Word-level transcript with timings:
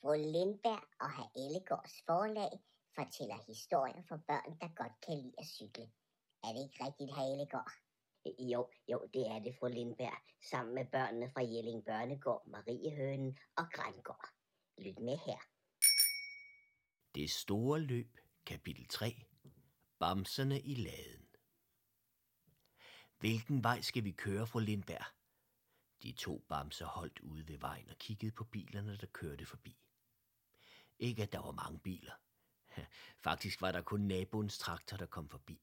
Fru 0.00 0.14
Lindberg 0.14 0.84
og 1.00 1.10
herr 1.16 1.30
Ellegårds 1.36 2.02
forlag 2.06 2.52
fortæller 2.94 3.38
historier 3.46 4.02
for 4.08 4.16
børn, 4.16 4.58
der 4.60 4.68
godt 4.80 4.92
kan 5.06 5.16
lide 5.18 5.34
at 5.38 5.46
cykle. 5.46 5.86
Er 6.44 6.50
det 6.52 6.62
ikke 6.62 6.84
rigtigt, 6.86 7.14
herr 7.16 7.32
Ellegård? 7.32 7.72
Jo, 8.52 8.70
jo, 8.88 8.98
det 9.14 9.26
er 9.26 9.38
det, 9.38 9.56
fru 9.58 9.68
Lindberg, 9.68 10.18
sammen 10.50 10.74
med 10.74 10.86
børnene 10.86 11.30
fra 11.30 11.42
Jelling 11.42 11.84
Børnegård, 11.84 12.42
Mariehønen 12.46 13.38
og 13.56 13.64
Grængård. 13.72 14.28
Lyt 14.78 14.98
med 14.98 15.18
her. 15.26 15.40
Det 17.14 17.30
store 17.30 17.80
løb, 17.80 18.18
kapitel 18.46 18.88
3. 18.88 19.14
Bamserne 19.98 20.60
i 20.60 20.74
laden. 20.74 21.28
Hvilken 23.18 23.64
vej 23.64 23.80
skal 23.80 24.04
vi 24.04 24.12
køre, 24.12 24.46
fru 24.46 24.58
Lindberg? 24.58 25.06
De 26.02 26.12
to 26.12 26.44
bamser 26.48 26.86
holdt 26.86 27.20
ude 27.20 27.48
ved 27.48 27.58
vejen 27.58 27.90
og 27.90 27.96
kiggede 27.96 28.32
på 28.32 28.44
bilerne, 28.44 28.96
der 28.96 29.06
kørte 29.06 29.46
forbi. 29.46 29.76
Ikke 30.98 31.22
at 31.22 31.32
der 31.32 31.38
var 31.38 31.52
mange 31.52 31.78
biler. 31.78 32.12
Faktisk 33.26 33.60
var 33.60 33.72
der 33.72 33.82
kun 33.82 34.00
naboens 34.00 34.58
traktor, 34.58 34.96
der 34.96 35.06
kom 35.06 35.28
forbi. 35.28 35.60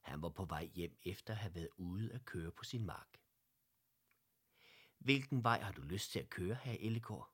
Han 0.00 0.22
var 0.22 0.28
på 0.28 0.44
vej 0.44 0.64
hjem 0.74 0.98
efter 1.02 1.32
at 1.32 1.38
have 1.38 1.54
været 1.54 1.68
ude 1.76 2.12
at 2.12 2.24
køre 2.24 2.50
på 2.50 2.64
sin 2.64 2.86
mark. 2.86 3.20
Hvilken 4.98 5.44
vej 5.44 5.60
har 5.60 5.72
du 5.72 5.82
lyst 5.82 6.10
til 6.10 6.18
at 6.18 6.30
køre, 6.30 6.54
her 6.54 6.76
Ellegård? 6.80 7.30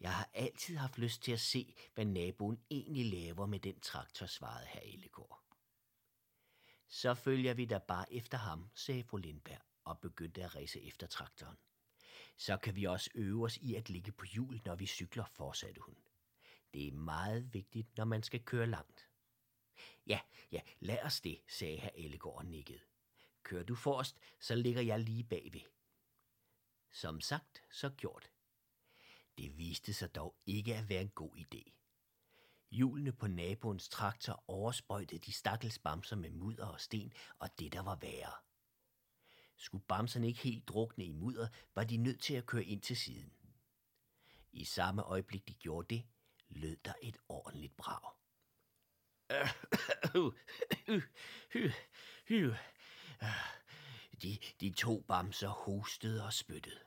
Jeg 0.00 0.14
har 0.14 0.30
altid 0.34 0.76
haft 0.76 0.98
lyst 0.98 1.22
til 1.22 1.32
at 1.32 1.40
se, 1.40 1.74
hvad 1.94 2.04
naboen 2.04 2.64
egentlig 2.70 3.06
laver 3.06 3.46
med 3.46 3.60
den 3.60 3.80
traktor, 3.80 4.26
svarede 4.26 4.66
herr 4.66 4.80
Ellegård. 4.80 5.42
Så 6.88 7.14
følger 7.14 7.54
vi 7.54 7.64
da 7.64 7.78
bare 7.78 8.12
efter 8.12 8.38
ham, 8.38 8.70
sagde 8.74 9.04
fru 9.04 9.16
Lindberg 9.16 9.60
og 9.84 9.98
begyndte 9.98 10.44
at 10.44 10.54
ræse 10.54 10.82
efter 10.82 11.06
traktoren. 11.06 11.56
Så 12.36 12.56
kan 12.56 12.76
vi 12.76 12.84
også 12.84 13.10
øve 13.14 13.44
os 13.44 13.56
i 13.56 13.74
at 13.74 13.88
ligge 13.88 14.12
på 14.12 14.24
hjul, 14.24 14.60
når 14.64 14.74
vi 14.74 14.86
cykler, 14.86 15.24
fortsatte 15.24 15.80
hun. 15.80 15.96
Det 16.74 16.88
er 16.88 16.92
meget 16.92 17.54
vigtigt, 17.54 17.96
når 17.96 18.04
man 18.04 18.22
skal 18.22 18.44
køre 18.44 18.66
langt. 18.66 19.08
Ja, 20.06 20.20
ja, 20.52 20.60
lad 20.80 20.98
os 21.02 21.20
det, 21.20 21.40
sagde 21.48 21.76
herr 21.76 21.90
Ellegård 21.94 22.38
og 22.38 22.46
nikkede. 22.46 22.80
Kører 23.42 23.64
du 23.64 23.74
forrest, 23.74 24.16
så 24.40 24.54
ligger 24.54 24.82
jeg 24.82 25.00
lige 25.00 25.24
bagved. 25.24 25.60
Som 26.92 27.20
sagt, 27.20 27.62
så 27.70 27.90
gjort. 27.90 28.30
Det 29.38 29.58
viste 29.58 29.92
sig 29.92 30.14
dog 30.14 30.36
ikke 30.46 30.74
at 30.74 30.88
være 30.88 31.02
en 31.02 31.08
god 31.08 31.36
idé. 31.36 31.72
Hjulene 32.70 33.12
på 33.12 33.26
naboens 33.26 33.88
traktor 33.88 34.44
oversprøjtede 34.46 35.20
de 35.20 35.32
stakkels 35.32 35.78
bamser 35.78 36.16
med 36.16 36.30
mudder 36.30 36.66
og 36.66 36.80
sten, 36.80 37.12
og 37.38 37.58
det 37.58 37.72
der 37.72 37.82
var 37.82 37.96
værre. 37.96 38.32
Skulle 39.64 39.84
bamserne 39.88 40.26
ikke 40.26 40.40
helt 40.40 40.68
drukne 40.68 41.04
i 41.04 41.10
mudder, 41.10 41.48
var 41.74 41.84
de 41.84 41.96
nødt 41.96 42.22
til 42.22 42.34
at 42.34 42.46
køre 42.46 42.64
ind 42.64 42.80
til 42.80 42.96
siden. 42.96 43.32
I 44.52 44.64
samme 44.64 45.02
øjeblik 45.02 45.48
de 45.48 45.54
gjorde 45.54 45.94
det, 45.94 46.04
lød 46.48 46.76
der 46.84 46.92
et 47.02 47.16
ordentligt 47.28 47.76
brag. 47.76 48.10
De, 54.22 54.38
de 54.60 54.70
to 54.70 55.00
bamser 55.00 55.48
hostede 55.48 56.24
og 56.24 56.32
spyttede. 56.32 56.80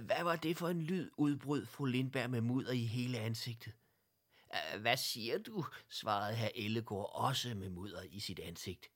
Hvad 0.00 0.24
var 0.24 0.36
det 0.36 0.56
for 0.56 0.68
en 0.68 0.82
lyd, 0.82 1.10
udbrød 1.16 1.66
fru 1.66 1.84
Lindberg 1.84 2.30
med 2.30 2.40
mudder 2.40 2.72
i 2.72 2.84
hele 2.84 3.18
ansigtet. 3.18 3.72
Hvad 4.78 4.96
siger 4.96 5.38
du, 5.38 5.64
svarede 5.88 6.36
herr 6.36 6.50
Ellegård 6.54 7.10
også 7.14 7.54
med 7.54 7.70
mudder 7.70 8.02
i 8.02 8.20
sit 8.20 8.38
ansigt. 8.38 8.90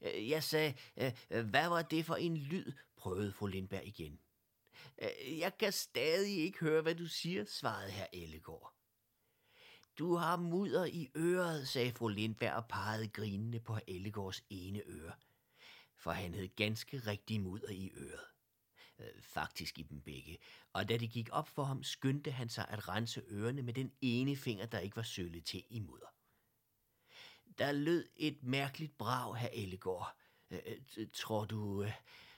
Øh, 0.00 0.28
jeg 0.28 0.42
sagde, 0.42 0.74
øh, 0.96 1.12
øh, 1.30 1.46
hvad 1.46 1.68
var 1.68 1.82
det 1.82 2.04
for 2.04 2.14
en 2.14 2.36
lyd, 2.36 2.72
prøvede 2.96 3.32
fru 3.32 3.46
Lindberg 3.46 3.86
igen. 3.86 4.20
Jeg 5.38 5.58
kan 5.58 5.72
stadig 5.72 6.38
ikke 6.38 6.58
høre, 6.58 6.82
hvad 6.82 6.94
du 6.94 7.06
siger, 7.06 7.44
svarede 7.44 7.90
herr 7.90 8.06
Ellegård. 8.12 8.74
Du 9.98 10.14
har 10.14 10.36
mudder 10.36 10.84
i 10.84 11.10
øret, 11.16 11.68
sagde 11.68 11.92
fru 11.92 12.08
Lindberg 12.08 12.54
og 12.54 12.68
pegede 12.68 13.08
grinende 13.08 13.60
på 13.60 13.78
Ellegårds 13.86 14.42
ene 14.50 14.82
øre. 14.86 15.12
For 15.96 16.10
han 16.10 16.34
havde 16.34 16.48
ganske 16.48 16.98
rigtig 16.98 17.40
mudder 17.40 17.70
i 17.70 17.90
øret. 17.96 18.26
Faktisk 19.20 19.78
i 19.78 19.82
dem 19.82 20.00
begge. 20.00 20.38
Og 20.72 20.88
da 20.88 20.96
det 20.96 21.10
gik 21.10 21.28
op 21.32 21.48
for 21.48 21.64
ham, 21.64 21.82
skyndte 21.82 22.30
han 22.30 22.48
sig 22.48 22.66
at 22.68 22.88
rense 22.88 23.22
ørerne 23.30 23.62
med 23.62 23.74
den 23.74 23.92
ene 24.00 24.36
finger, 24.36 24.66
der 24.66 24.78
ikke 24.78 24.96
var 24.96 25.02
søllet 25.02 25.44
til 25.44 25.64
i 25.70 25.80
mudder. 25.80 26.15
Der 27.58 27.72
lød 27.72 28.08
et 28.16 28.42
mærkeligt 28.42 28.98
brag, 28.98 29.36
her 29.36 29.48
Ellegård. 29.52 30.16
Øh, 30.50 30.60
øh, 30.96 31.08
tror 31.12 31.44
du, 31.44 31.82
øh, 31.82 31.92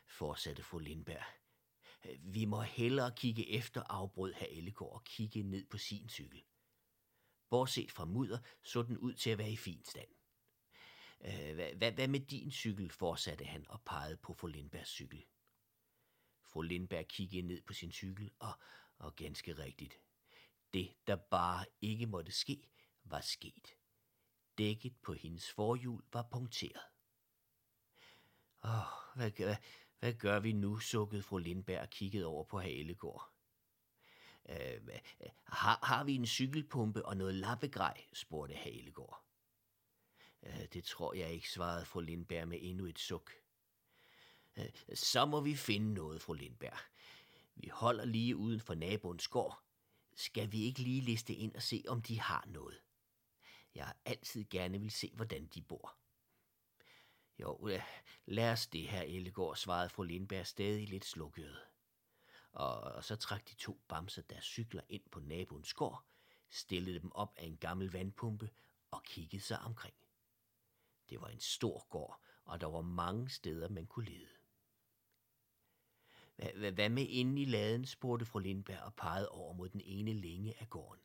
fortsatte 0.06 0.62
fru 0.62 0.78
Lindberg. 0.78 1.24
Vi 2.20 2.44
må 2.44 2.60
hellere 2.60 3.12
kigge 3.16 3.50
efter, 3.50 3.82
afbrød 3.82 4.32
herr 4.32 4.48
Ellegård 4.50 4.92
og 4.92 5.04
kigge 5.04 5.42
ned 5.42 5.66
på 5.66 5.78
sin 5.78 6.08
cykel. 6.08 6.44
Bortset 7.50 7.90
fra 7.92 8.04
mudder, 8.04 8.38
så 8.62 8.82
den 8.82 8.98
ud 8.98 9.14
til 9.14 9.30
at 9.30 9.38
være 9.38 9.50
i 9.50 9.56
fin 9.56 9.84
stand. 9.84 10.08
Hvad, 11.54 11.74
hvad, 11.74 11.92
hvad 11.92 12.08
med 12.08 12.20
din 12.20 12.50
cykel, 12.50 12.90
fortsatte 12.90 13.44
han 13.44 13.66
og 13.68 13.82
pegede 13.82 14.16
på 14.16 14.34
fru 14.34 14.46
Lindbergs 14.46 14.90
cykel. 14.90 15.24
Fru 16.44 16.62
Lindberg 16.62 17.08
kiggede 17.08 17.46
ned 17.46 17.62
på 17.62 17.72
sin 17.72 17.92
cykel, 17.92 18.30
og, 18.38 18.52
og 18.98 19.16
ganske 19.16 19.58
rigtigt. 19.58 20.00
Det, 20.74 20.94
der 21.06 21.16
bare 21.16 21.66
ikke 21.80 22.06
måtte 22.06 22.32
ske, 22.32 22.68
var 23.04 23.20
sket. 23.20 23.77
Dækket 24.58 24.96
på 25.02 25.12
hendes 25.12 25.52
forhjul 25.52 26.02
var 26.12 26.22
punkteret. 26.22 26.82
Åh, 28.64 29.16
hvad, 29.16 29.30
hvad, 29.30 29.56
hvad 29.98 30.12
gør 30.12 30.40
vi 30.40 30.52
nu, 30.52 30.78
sukkede 30.78 31.22
fru 31.22 31.38
Lindberg 31.38 31.80
og 31.80 31.90
kiggede 31.90 32.26
over 32.26 32.44
på 32.44 32.60
Halegård. 32.60 33.32
Øh, 34.48 34.80
har, 35.44 35.78
har 35.82 36.04
vi 36.04 36.14
en 36.14 36.26
cykelpumpe 36.26 37.06
og 37.06 37.16
noget 37.16 37.34
lappegrej, 37.34 38.04
spurgte 38.12 38.54
Halegård. 38.54 39.24
Øh, 40.42 40.66
det 40.72 40.84
tror 40.84 41.14
jeg 41.14 41.32
ikke, 41.32 41.50
svarede 41.50 41.84
fru 41.84 42.00
Lindberg 42.00 42.48
med 42.48 42.58
endnu 42.60 42.86
et 42.86 42.98
suk. 42.98 43.32
Øh, 44.56 44.70
så 44.94 45.26
må 45.26 45.40
vi 45.40 45.56
finde 45.56 45.94
noget, 45.94 46.22
fru 46.22 46.32
Lindberg. 46.32 46.78
Vi 47.54 47.68
holder 47.68 48.04
lige 48.04 48.36
uden 48.36 48.60
for 48.60 48.74
naboens 48.74 49.28
gård. 49.28 49.62
Skal 50.16 50.52
vi 50.52 50.62
ikke 50.62 50.80
lige 50.80 51.00
liste 51.00 51.34
ind 51.34 51.54
og 51.54 51.62
se, 51.62 51.84
om 51.88 52.02
de 52.02 52.20
har 52.20 52.44
noget? 52.48 52.80
Jeg 53.74 53.86
har 53.86 53.96
altid 54.04 54.44
gerne 54.50 54.80
vil 54.80 54.90
se, 54.90 55.12
hvordan 55.14 55.46
de 55.46 55.62
bor. 55.62 55.96
Jo, 57.38 57.68
øh, 57.68 57.82
lad 58.26 58.52
os 58.52 58.66
det 58.66 58.88
her, 58.88 59.02
Ellegård, 59.02 59.56
svarede 59.56 59.88
fru 59.88 60.02
Lindberg 60.02 60.46
stadig 60.46 60.88
lidt 60.88 61.04
slukket. 61.04 61.58
Og, 62.52 62.80
og 62.80 63.04
så 63.04 63.16
trak 63.16 63.48
de 63.48 63.54
to 63.54 63.80
bamser 63.88 64.22
deres 64.22 64.44
cykler 64.44 64.82
ind 64.88 65.02
på 65.10 65.20
naboens 65.20 65.74
gård, 65.74 66.04
stillede 66.50 67.00
dem 67.00 67.12
op 67.12 67.34
af 67.36 67.46
en 67.46 67.56
gammel 67.56 67.92
vandpumpe 67.92 68.50
og 68.90 69.02
kiggede 69.02 69.42
sig 69.42 69.58
omkring. 69.58 69.94
Det 71.08 71.20
var 71.20 71.28
en 71.28 71.40
stor 71.40 71.86
gård, 71.88 72.20
og 72.44 72.60
der 72.60 72.66
var 72.66 72.80
mange 72.80 73.30
steder, 73.30 73.68
man 73.68 73.86
kunne 73.86 74.10
lede. 74.10 74.28
Hvad 76.72 76.88
med 76.88 77.06
inde 77.08 77.42
i 77.42 77.44
laden, 77.44 77.86
spurgte 77.86 78.26
fru 78.26 78.38
Lindberg 78.38 78.82
og 78.82 78.94
pegede 78.94 79.28
over 79.28 79.52
mod 79.52 79.68
den 79.68 79.80
ene 79.80 80.12
længe 80.12 80.60
af 80.60 80.70
gården. 80.70 81.02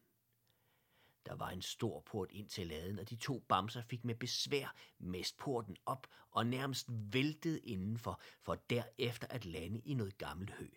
Der 1.26 1.36
var 1.36 1.50
en 1.50 1.62
stor 1.62 2.02
port 2.02 2.32
ind 2.32 2.50
til 2.50 2.68
laden, 2.68 3.00
og 3.00 3.10
de 3.10 3.16
to 3.16 3.40
bamser 3.40 3.82
fik 3.82 4.06
med 4.06 4.16
besvær 4.16 4.76
mest 5.00 5.38
porten 5.38 5.78
op 5.86 6.08
og 6.32 6.48
nærmest 6.48 6.88
væltede 6.90 7.60
indenfor, 7.60 8.22
for 8.42 8.56
derefter 8.56 9.28
at 9.28 9.46
lande 9.46 9.80
i 9.80 9.94
noget 9.94 10.18
gammelt 10.18 10.52
hø. 10.52 10.70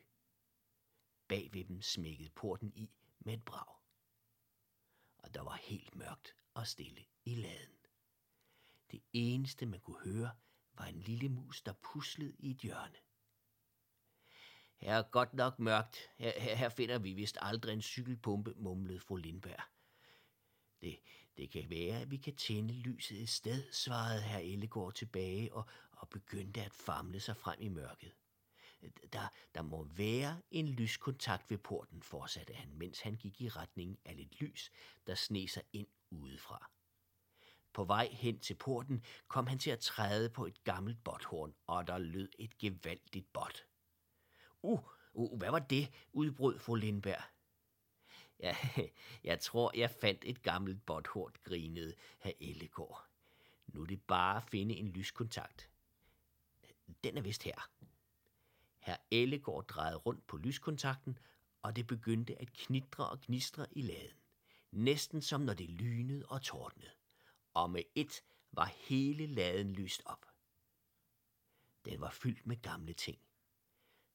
Bag 1.29 1.51
ved 1.53 1.65
dem 1.65 1.83
smækkede 1.83 2.31
porten 2.31 2.73
i 2.75 2.91
med 3.21 3.34
et 3.34 3.45
brag. 3.45 3.77
Og 5.19 5.34
der 5.34 5.43
var 5.43 5.57
helt 5.57 5.95
mørkt 5.95 6.37
og 6.55 6.67
stille 6.67 7.05
i 7.25 7.34
laden. 7.34 7.77
Det 8.91 9.03
eneste, 9.13 9.67
man 9.67 9.81
kunne 9.81 10.01
høre, 10.05 10.31
var 10.73 10.84
en 10.84 11.01
lille 11.01 11.28
mus, 11.28 11.63
der 11.63 11.73
puslede 11.73 12.37
i 12.39 12.51
et 12.51 12.59
hjørne. 12.59 12.97
Her 14.77 14.95
er 14.95 15.03
godt 15.03 15.34
nok 15.34 15.59
mørkt. 15.59 15.97
Her, 16.19 16.41
her, 16.41 16.55
her 16.55 16.69
finder 16.69 16.99
vi 16.99 17.13
vist 17.13 17.39
aldrig 17.41 17.72
en 17.72 17.83
cykelpumpe, 17.83 18.54
mumlede 18.57 19.01
fru 19.01 19.16
Lindberg. 19.16 19.63
Det, 20.81 20.99
det 21.37 21.51
kan 21.51 21.71
være, 21.71 22.01
at 22.01 22.11
vi 22.11 22.17
kan 22.17 22.37
tænde 22.37 22.75
lyset 22.75 23.23
et 23.23 23.28
sted, 23.28 23.73
svarede 23.73 24.23
herr 24.23 24.39
Ellegård 24.39 24.95
tilbage 24.95 25.55
og, 25.55 25.65
og 25.93 26.09
begyndte 26.09 26.63
at 26.63 26.73
famle 26.73 27.21
sig 27.21 27.37
frem 27.37 27.61
i 27.61 27.69
mørket. 27.69 28.13
Der, 29.13 29.28
der 29.55 29.63
må 29.63 29.84
være 29.84 30.43
en 30.51 30.69
lyskontakt 30.69 31.51
ved 31.51 31.59
porten, 31.59 32.03
fortsatte 32.03 32.55
han, 32.55 32.69
mens 32.75 33.01
han 33.01 33.17
gik 33.17 33.41
i 33.41 33.49
retning 33.49 33.99
af 34.05 34.17
lidt 34.17 34.41
lys, 34.41 34.71
der 35.07 35.15
sne 35.15 35.49
sig 35.49 35.63
ind 35.73 35.89
udefra. 36.11 36.71
På 37.73 37.84
vej 37.84 38.09
hen 38.13 38.39
til 38.39 38.55
porten 38.55 39.05
kom 39.28 39.47
han 39.47 39.59
til 39.59 39.71
at 39.71 39.78
træde 39.78 40.31
på 40.31 40.47
et 40.47 40.65
gammelt 40.65 41.05
botthorn, 41.05 41.55
og 41.67 41.87
der 41.87 41.99
lød 41.99 42.28
et 42.39 42.59
gevaldigt 42.59 43.33
bot. 43.33 43.67
Uh, 44.63 44.81
uh, 45.13 45.39
hvad 45.39 45.51
var 45.51 45.59
det? 45.59 45.89
udbrød 46.13 46.59
fru 46.59 46.75
Lindberg. 46.75 47.35
Ja, 48.41 48.56
jeg 49.24 49.41
tror, 49.41 49.72
jeg 49.77 49.91
fandt 49.91 50.24
et 50.24 50.42
gammelt 50.42 50.86
botthort, 50.86 51.42
grinede 51.42 51.94
herr 52.18 52.33
Ellegård. 52.41 53.06
Nu 53.66 53.83
er 53.83 53.86
det 53.86 54.03
bare 54.03 54.36
at 54.36 54.50
finde 54.50 54.77
en 54.77 54.88
lyskontakt. 54.88 55.71
Den 57.04 57.18
er 57.18 57.22
vist 57.22 57.42
her. 57.42 57.71
Herr 58.78 58.97
Ellegård 59.10 59.66
drejede 59.66 59.97
rundt 59.97 60.27
på 60.27 60.36
lyskontakten, 60.36 61.18
og 61.62 61.77
det 61.77 61.86
begyndte 61.86 62.41
at 62.41 62.53
knitre 62.53 63.09
og 63.09 63.21
gnistre 63.21 63.66
i 63.71 63.83
laden, 63.83 64.16
næsten 64.71 65.22
som 65.22 65.41
når 65.41 65.54
det 65.54 65.71
lynede 65.71 66.27
og 66.28 66.42
tordnede, 66.42 66.91
og 67.54 67.71
med 67.71 67.82
et 67.94 68.22
var 68.53 68.66
hele 68.66 69.27
laden 69.27 69.72
lyst 69.72 70.03
op. 70.04 70.27
Den 71.84 72.00
var 72.00 72.10
fyldt 72.10 72.47
med 72.47 72.62
gamle 72.62 72.92
ting. 72.92 73.18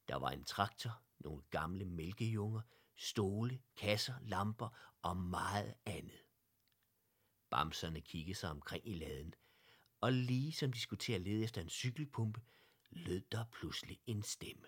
Der 0.07 0.15
var 0.15 0.29
en 0.29 0.43
traktor, 0.43 1.01
nogle 1.19 1.43
gamle 1.49 1.85
mælkejunger, 1.85 2.61
stole, 3.01 3.61
kasser, 3.75 4.13
lamper 4.21 4.95
og 5.01 5.17
meget 5.17 5.75
andet. 5.85 6.25
Bamserne 7.49 8.01
kiggede 8.01 8.37
sig 8.37 8.49
omkring 8.49 8.87
i 8.87 8.93
laden, 8.93 9.33
og 10.01 10.13
lige 10.13 10.53
som 10.53 10.73
de 10.73 10.79
skulle 10.79 10.99
til 10.99 11.13
at 11.13 11.21
lede 11.21 11.43
efter 11.43 11.61
en 11.61 11.69
cykelpumpe, 11.69 12.41
lød 12.89 13.21
der 13.31 13.45
pludselig 13.51 13.99
en 14.05 14.23
stemme. 14.23 14.65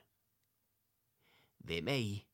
Hvem 1.58 1.88
er 1.88 1.96
I? 1.96 2.28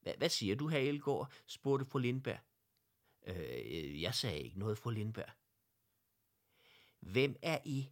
Hvad, 0.00 0.14
hvad 0.16 0.28
siger 0.28 0.56
du, 0.56 0.68
herr 0.68 0.80
Elgård? 0.80 1.32
spurgte 1.46 1.84
fru 1.84 1.98
Lindberg. 1.98 2.40
Øh, 3.26 4.02
jeg 4.02 4.14
sagde 4.14 4.40
ikke 4.40 4.58
noget, 4.58 4.78
fru 4.78 4.90
Lindberg. 4.90 5.32
Hvem 7.00 7.36
er 7.42 7.58
I? 7.64 7.90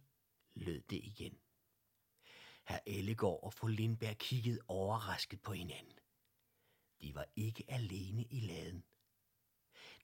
lød 0.53 0.81
det 0.81 0.99
igen. 1.03 1.39
Herr 2.63 2.79
Ellegård 2.85 3.43
og 3.43 3.53
fru 3.53 3.67
Lindberg 3.67 4.17
kiggede 4.17 4.59
overrasket 4.67 5.41
på 5.41 5.53
hinanden. 5.53 5.99
De 7.01 7.15
var 7.15 7.25
ikke 7.35 7.63
alene 7.67 8.23
i 8.23 8.39
laden. 8.39 8.83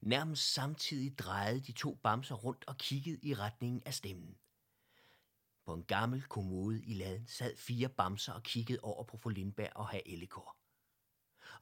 Nærmest 0.02 0.52
samtidig 0.52 1.18
drejede 1.18 1.60
de 1.60 1.72
to 1.72 1.94
bamser 1.94 2.34
rundt 2.34 2.64
og 2.66 2.78
kiggede 2.78 3.18
i 3.22 3.34
retningen 3.34 3.82
af 3.86 3.94
stemmen. 3.94 4.38
På 5.64 5.74
en 5.74 5.84
gammel 5.84 6.22
kommode 6.22 6.84
i 6.84 6.94
laden 6.94 7.26
sad 7.26 7.56
fire 7.56 7.88
bamser 7.88 8.32
og 8.32 8.42
kiggede 8.42 8.80
over 8.82 9.04
på 9.04 9.16
fru 9.16 9.28
Lindberg 9.30 9.72
og 9.74 9.90
herr 9.90 10.02
Ellegård. 10.06 10.56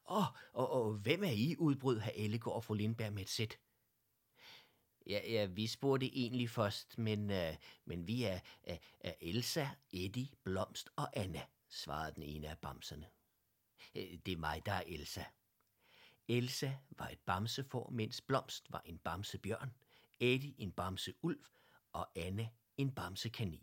Åh, 0.08 0.26
og, 0.52 0.70
og 0.70 0.94
hvem 0.94 1.24
er 1.24 1.30
I? 1.30 1.56
udbrød 1.58 2.00
herr 2.00 2.12
Ellegård 2.14 2.54
og 2.54 2.64
fru 2.64 2.74
Lindberg 2.74 3.12
med 3.12 3.22
et 3.22 3.28
sæt. 3.28 3.58
Ja, 5.06 5.20
ja, 5.32 5.44
vi 5.46 5.66
spurgte 5.66 6.06
egentlig 6.16 6.50
først, 6.50 6.98
men, 6.98 7.30
uh, 7.30 7.54
men 7.84 8.06
vi 8.06 8.22
er, 8.22 8.40
uh, 8.70 8.76
er 9.00 9.14
Elsa, 9.20 9.68
Eddie, 9.90 10.28
Blomst 10.44 10.90
og 10.96 11.16
Anna, 11.16 11.42
svarede 11.68 12.14
den 12.14 12.22
ene 12.22 12.48
af 12.48 12.58
bamserne. 12.58 13.06
Øh, 13.94 14.18
det 14.26 14.32
er 14.32 14.36
mig, 14.36 14.66
der 14.66 14.72
er 14.72 14.82
Elsa. 14.86 15.24
Elsa 16.28 16.76
var 16.90 17.08
et 17.08 17.18
bamsefor, 17.18 17.90
mens 17.90 18.20
Blomst 18.20 18.72
var 18.72 18.82
en 18.84 18.98
bamsebjørn, 18.98 19.74
Eddie 20.20 20.54
en 20.58 20.72
bamseulv 20.72 21.44
og 21.92 22.10
Anne 22.16 22.50
en 22.76 22.94
bamsekanin. 22.94 23.62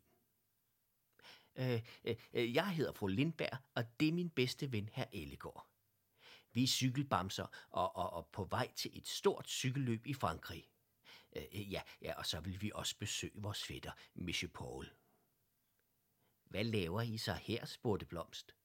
Øh, 1.55 1.81
øh, 2.33 2.53
jeg 2.55 2.75
hedder 2.75 2.93
fru 2.93 3.07
Lindberg, 3.07 3.57
og 3.75 3.99
det 3.99 4.07
er 4.07 4.13
min 4.13 4.29
bedste 4.29 4.71
ven, 4.71 4.89
her 4.93 5.05
Ellegård. 5.13 5.67
Vi 6.53 6.63
er 6.63 6.67
cykelbamser 6.67 7.67
og, 7.69 7.95
og, 7.95 8.13
og 8.13 8.27
på 8.27 8.43
vej 8.43 8.71
til 8.75 8.97
et 8.97 9.07
stort 9.07 9.49
cykelløb 9.49 10.07
i 10.07 10.13
Frankrig. 10.13 10.69
Øh, 11.35 11.43
øh, 11.53 11.71
ja, 11.71 11.81
ja, 12.01 12.13
og 12.13 12.25
så 12.25 12.39
vil 12.39 12.61
vi 12.61 12.71
også 12.75 12.97
besøge 12.97 13.41
vores 13.41 13.63
fætter, 13.63 13.91
Monsieur 14.13 14.51
Paul. 14.51 14.91
Hvad 16.45 16.63
laver 16.63 17.01
I 17.01 17.17
så 17.17 17.33
her, 17.33 17.65
spurgte 17.65 18.05
Blomst. 18.05 18.55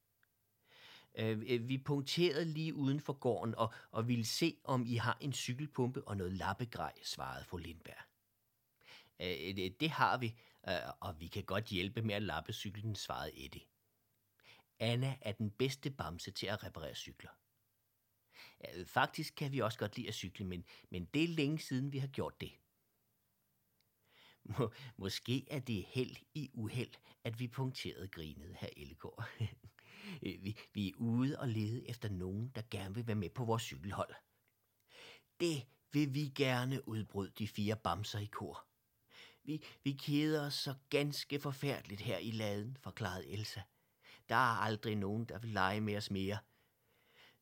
Øh, 1.16 1.42
øh, 1.48 1.68
vi 1.68 1.78
punkterede 1.78 2.44
lige 2.44 2.74
uden 2.74 3.00
for 3.00 3.12
gården 3.12 3.54
og, 3.54 3.74
og 3.90 4.08
ville 4.08 4.24
se, 4.24 4.56
om 4.64 4.86
I 4.86 4.94
har 4.94 5.18
en 5.20 5.32
cykelpumpe 5.32 6.08
og 6.08 6.16
noget 6.16 6.32
lappegrej, 6.32 6.92
svarede 7.02 7.44
fru 7.44 7.56
Lindberg. 7.56 8.02
Øh, 9.20 9.56
det, 9.56 9.80
det 9.80 9.90
har 9.90 10.18
vi, 10.18 10.34
øh, 10.68 10.74
og 11.00 11.20
vi 11.20 11.26
kan 11.26 11.44
godt 11.44 11.64
hjælpe 11.64 12.02
med 12.02 12.14
at 12.14 12.22
lappe 12.22 12.52
cyklen, 12.52 12.94
svarede 12.94 13.44
Eddie. 13.44 13.62
Anna 14.78 15.16
er 15.20 15.32
den 15.32 15.50
bedste 15.50 15.90
bamse 15.90 16.30
til 16.30 16.46
at 16.46 16.64
reparere 16.64 16.94
cykler. 16.94 17.30
Ja, 18.64 18.82
faktisk 18.86 19.34
kan 19.34 19.52
vi 19.52 19.58
også 19.60 19.78
godt 19.78 19.96
lide 19.96 20.08
at 20.08 20.14
cykle, 20.14 20.44
men, 20.44 20.64
men 20.90 21.04
det 21.04 21.24
er 21.24 21.28
længe 21.28 21.58
siden, 21.58 21.92
vi 21.92 21.98
har 21.98 22.06
gjort 22.06 22.40
det. 22.40 22.52
Må, 24.44 24.72
måske 24.96 25.46
er 25.50 25.58
det 25.58 25.84
held 25.84 26.16
i 26.34 26.50
uheld, 26.54 26.94
at 27.24 27.40
vi 27.40 27.48
punkterede 27.48 28.08
grinet, 28.08 28.56
her 28.60 28.68
Øh, 30.22 30.44
vi, 30.44 30.58
vi 30.74 30.88
er 30.88 30.92
ude 30.96 31.38
og 31.38 31.48
lede 31.48 31.88
efter 31.88 32.08
nogen, 32.08 32.52
der 32.54 32.62
gerne 32.70 32.94
vil 32.94 33.06
være 33.06 33.16
med 33.16 33.30
på 33.30 33.44
vores 33.44 33.62
cykelhold. 33.62 34.14
Det 35.40 35.66
vil 35.92 36.14
vi 36.14 36.32
gerne, 36.34 36.88
udbrød 36.88 37.30
de 37.30 37.48
fire 37.48 37.76
bamser 37.76 38.18
i 38.18 38.26
kor. 38.26 38.66
Vi, 39.44 39.64
vi 39.84 39.92
keder 39.92 40.46
os 40.46 40.54
så 40.54 40.74
ganske 40.90 41.40
forfærdeligt 41.40 42.00
her 42.00 42.18
i 42.18 42.30
laden, 42.30 42.76
forklarede 42.80 43.28
Elsa. 43.28 43.60
Der 44.28 44.34
er 44.34 44.60
aldrig 44.60 44.96
nogen, 44.96 45.24
der 45.24 45.38
vil 45.38 45.50
lege 45.50 45.80
med 45.80 45.96
os 45.96 46.10
mere– 46.10 46.38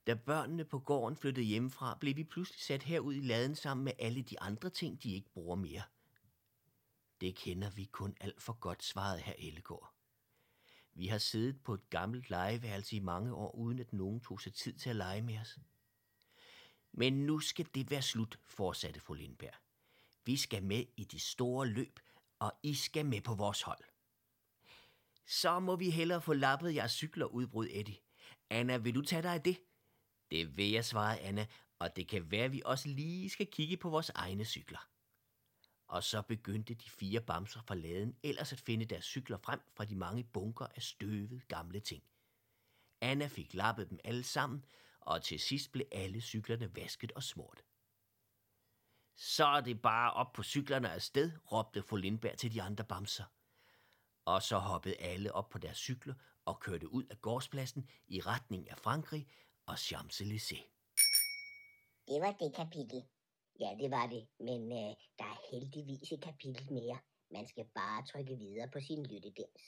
da 0.06 0.14
børnene 0.14 0.64
på 0.64 0.78
gården 0.78 1.16
flyttede 1.16 1.46
hjemmefra, 1.46 1.96
blev 2.00 2.16
vi 2.16 2.24
pludselig 2.24 2.60
sat 2.60 2.82
herud 2.82 3.14
i 3.14 3.20
laden 3.20 3.54
sammen 3.54 3.84
med 3.84 3.92
alle 3.98 4.22
de 4.22 4.40
andre 4.40 4.70
ting, 4.70 5.02
de 5.02 5.14
ikke 5.14 5.30
bruger 5.30 5.56
mere. 5.56 5.82
Det 7.20 7.36
kender 7.36 7.70
vi 7.70 7.84
kun 7.84 8.16
alt 8.20 8.42
for 8.42 8.52
godt, 8.52 8.82
svarede 8.82 9.20
herr 9.20 9.34
Ellegård. 9.38 9.93
Vi 10.94 11.06
har 11.06 11.18
siddet 11.18 11.60
på 11.64 11.74
et 11.74 11.90
gammelt 11.90 12.30
legeværelse 12.30 12.96
i 12.96 13.00
mange 13.00 13.34
år, 13.34 13.54
uden 13.54 13.78
at 13.78 13.92
nogen 13.92 14.20
tog 14.20 14.40
sig 14.40 14.54
tid 14.54 14.72
til 14.72 14.90
at 14.90 14.96
lege 14.96 15.22
med 15.22 15.38
os. 15.38 15.58
Men 16.92 17.26
nu 17.26 17.38
skal 17.40 17.66
det 17.74 17.90
være 17.90 18.02
slut, 18.02 18.38
fortsatte 18.44 19.00
fru 19.00 19.14
Lindberg. 19.14 19.54
Vi 20.24 20.36
skal 20.36 20.62
med 20.62 20.84
i 20.96 21.04
de 21.04 21.18
store 21.18 21.66
løb, 21.66 22.00
og 22.38 22.52
I 22.62 22.74
skal 22.74 23.06
med 23.06 23.20
på 23.20 23.34
vores 23.34 23.62
hold. 23.62 23.84
Så 25.26 25.60
må 25.60 25.76
vi 25.76 25.90
hellere 25.90 26.20
få 26.20 26.32
lappet 26.32 26.74
jeres 26.74 26.92
cykler, 26.92 27.26
udbrød 27.26 27.68
Eddie. 27.70 27.96
Anna, 28.50 28.76
vil 28.76 28.94
du 28.94 29.02
tage 29.02 29.22
dig 29.22 29.34
af 29.34 29.42
det? 29.42 29.60
Det 30.30 30.56
vil 30.56 30.70
jeg, 30.70 30.84
svarede 30.84 31.20
Anna, 31.20 31.46
og 31.78 31.96
det 31.96 32.08
kan 32.08 32.30
være, 32.30 32.44
at 32.44 32.52
vi 32.52 32.62
også 32.64 32.88
lige 32.88 33.30
skal 33.30 33.46
kigge 33.46 33.76
på 33.76 33.90
vores 33.90 34.10
egne 34.10 34.44
cykler. 34.44 34.88
Og 35.86 36.04
så 36.04 36.22
begyndte 36.22 36.74
de 36.74 36.90
fire 36.90 37.20
bamser 37.20 37.60
fra 37.62 37.74
laden 37.74 38.16
ellers 38.22 38.52
at 38.52 38.60
finde 38.60 38.84
deres 38.84 39.04
cykler 39.04 39.36
frem 39.36 39.60
fra 39.76 39.84
de 39.84 39.96
mange 39.96 40.24
bunker 40.24 40.66
af 40.66 40.82
støvede 40.82 41.40
gamle 41.48 41.80
ting. 41.80 42.02
Anna 43.00 43.26
fik 43.26 43.54
lappet 43.54 43.90
dem 43.90 43.98
alle 44.04 44.24
sammen, 44.24 44.64
og 45.00 45.22
til 45.22 45.40
sidst 45.40 45.72
blev 45.72 45.86
alle 45.92 46.20
cyklerne 46.20 46.76
vasket 46.76 47.12
og 47.12 47.22
smurt. 47.22 47.64
Så 49.16 49.46
er 49.46 49.60
det 49.60 49.82
bare 49.82 50.12
op 50.12 50.32
på 50.32 50.42
cyklerne 50.42 50.90
afsted, 50.90 51.32
råbte 51.52 51.82
fru 51.82 51.96
Lindberg 51.96 52.38
til 52.38 52.54
de 52.54 52.62
andre 52.62 52.84
bamser. 52.84 53.24
Og 54.24 54.42
så 54.42 54.58
hoppede 54.58 54.96
alle 54.96 55.32
op 55.34 55.48
på 55.48 55.58
deres 55.58 55.78
cykler 55.78 56.14
og 56.44 56.60
kørte 56.60 56.88
ud 56.88 57.04
af 57.04 57.20
gårdspladsen 57.20 57.88
i 58.06 58.20
retning 58.20 58.70
af 58.70 58.78
Frankrig, 58.78 59.28
og 59.66 59.74
Champs-Élysées. 59.74 60.66
Det 62.08 62.20
var 62.20 62.32
det 62.32 62.54
kapitel. 62.56 63.02
Ja, 63.60 63.76
det 63.80 63.90
var 63.90 64.06
det, 64.06 64.28
men 64.38 64.72
øh, 64.72 64.94
der 65.18 65.24
er 65.34 65.40
heldigvis 65.50 66.12
et 66.12 66.22
kapitel 66.22 66.72
mere. 66.72 66.98
Man 67.30 67.46
skal 67.46 67.64
bare 67.74 68.06
trykke 68.06 68.36
videre 68.36 68.68
på 68.70 68.80
sin 68.80 69.06
lyttedems. 69.06 69.62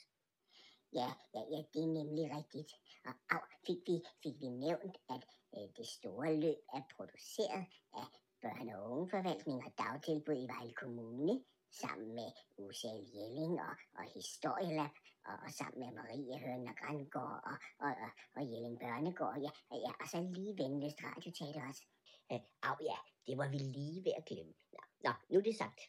Ja, 0.93 1.09
ja, 1.33 1.41
ja, 1.51 1.59
det 1.73 1.81
er 1.83 1.93
nemlig 1.99 2.25
rigtigt. 2.37 2.71
Og 3.05 3.13
au, 3.29 3.41
fik 3.65 3.77
vi, 3.87 3.95
fik 4.23 4.35
vi 4.39 4.47
nævnt, 4.47 4.97
at 5.09 5.23
øh, 5.55 5.67
det 5.77 5.87
store 5.87 6.35
løb 6.35 6.59
er 6.73 6.81
produceret 6.95 7.65
af 7.93 8.07
børne- 8.43 8.75
og 8.77 8.91
ungeforvaltning 8.91 9.65
og 9.65 9.71
dagtilbud 9.77 10.37
i 10.43 10.47
Vejle 10.53 10.73
Kommune, 10.73 11.43
sammen 11.71 12.15
med 12.15 12.31
Usal 12.57 13.01
Jelling 13.13 13.53
og, 13.61 13.75
og 13.99 14.05
Historielab, 14.15 14.93
og, 15.25 15.35
og 15.45 15.51
sammen 15.59 15.79
med 15.79 15.91
Marie 15.97 16.39
Høn 16.39 16.67
og 16.67 16.75
Grandgård 16.81 17.41
og, 17.51 17.57
og, 17.85 17.91
og, 18.05 18.11
og 18.35 18.41
Jelling 18.51 18.79
Børnegård, 18.79 19.37
ja, 19.45 19.51
ja, 19.85 19.91
og 20.01 20.07
så 20.11 20.17
lige 20.35 20.57
Venløst 20.57 20.99
Radioteater 21.03 21.67
også. 21.69 21.83
Øh, 22.31 22.39
au 22.69 22.75
ja, 22.91 22.99
det 23.27 23.37
var 23.37 23.47
vi 23.49 23.57
lige 23.57 24.05
ved 24.05 24.11
at 24.17 24.25
glemme. 24.25 24.53
Nå, 25.03 25.11
nu 25.29 25.39
er 25.39 25.43
det 25.43 25.55
sagt. 25.55 25.81